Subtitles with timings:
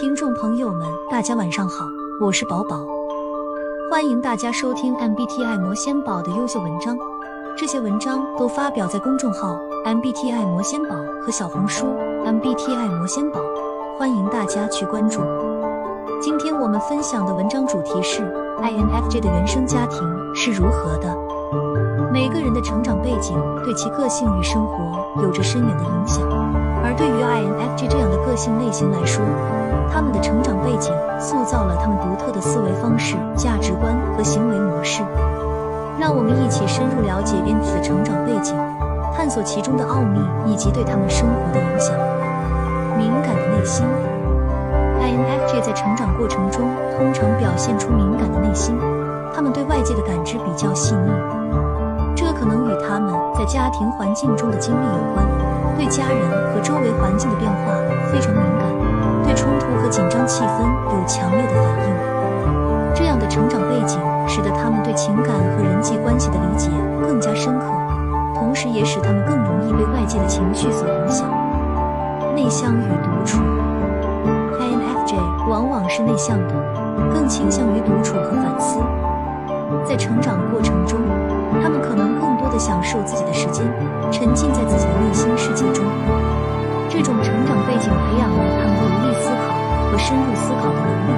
[0.00, 1.84] 听众朋友们，大家晚上好，
[2.20, 2.86] 我是宝宝，
[3.90, 6.96] 欢迎大家收听 MBTI 魔仙堡的优秀文章。
[7.56, 11.84] 这些文章都发表在公众号 MBTI 魔仙堡和小红书
[12.24, 13.40] MBTI 魔仙堡，
[13.98, 15.20] 欢迎大家去关注。
[16.22, 18.22] 今天我们分享的文章主题是
[18.62, 20.00] INFJ 的原生家庭
[20.32, 21.12] 是如何的。
[22.12, 26.22] 每个人的成长背景对其个性与生活有着深远的影响，
[26.98, 29.24] 对于 INFJ 这样的个性类型来说，
[29.94, 35.02] 他们的成长背景塑造了他们独特的思维方式、价值观和行为模式。
[36.00, 38.56] 让我们一起深入了解 INFJ 的成长背景，
[39.16, 41.94] 探索其中的奥秘以及对他们生活的影响。
[42.98, 43.86] 敏感的内心
[45.00, 48.76] ，INFJ 在成长过程中通常表现出敏感的内心，
[49.32, 51.10] 他们对外界的感知比较细腻，
[52.16, 55.26] 这可能与他们在家庭环境中的经历有关，
[55.78, 56.18] 对家人
[56.52, 57.72] 和周围环境的变化
[58.10, 58.66] 非常敏感，
[59.22, 62.94] 对冲突和紧张气氛有强烈的反应。
[62.94, 63.98] 这样的成长背景。
[64.30, 66.68] 使得他们对情感和人际关系的理解
[67.00, 67.64] 更加深刻，
[68.34, 71.26] 同时也使他们更容易被外界的情绪所影响。
[72.36, 73.38] 内向与独处
[74.60, 75.16] ，INFJ
[75.48, 76.54] 往往是内向的，
[77.14, 78.80] 更倾向于独处和反思。
[79.86, 81.00] 在成长过程中，
[81.62, 83.64] 他们可能更的享受自己的时间，
[84.10, 85.84] 沉浸在自己的内心世界中。
[86.88, 89.54] 这种成长背景培养了他们独立思考
[89.90, 91.10] 和深入思考的能力，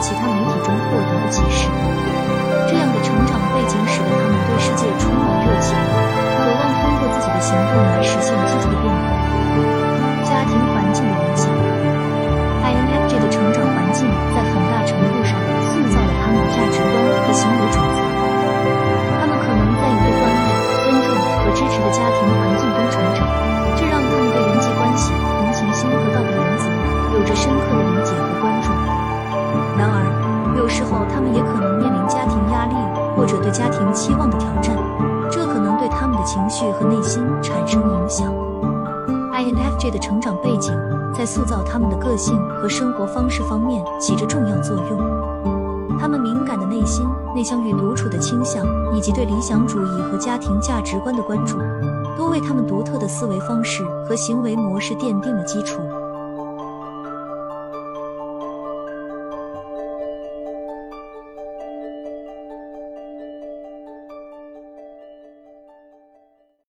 [0.00, 1.68] 其他媒体中获得的启示。
[2.70, 9.10] 这样的成长背景使得他们对世界充满热情渴望通过自己的行动来实现积极的变革
[10.22, 11.50] 家庭环境的影响
[12.62, 15.34] infj 的成长环境在很大程度上
[15.66, 16.94] 塑造了他们的价值观
[17.26, 17.98] 和行为准则
[19.18, 20.46] 他们可能在一个关爱
[20.84, 21.10] 尊重
[21.42, 23.49] 和支持的家庭环境中成长。
[33.20, 34.74] 或者对家庭期望的挑战，
[35.30, 38.32] 这可能对他们的情绪和内心产生影响。
[39.34, 40.74] INFJ 的成长背景
[41.14, 45.98] 在塑造他们的个性和生活方式方面起着重要作用。
[45.98, 47.04] 他们敏感的内心、
[47.34, 48.64] 内向与独处的倾向，
[48.96, 51.58] 以及对理想主义和家庭价值观的关注，
[52.16, 55.82] 都为他们独特的思维方式和行为模式奠定了基础。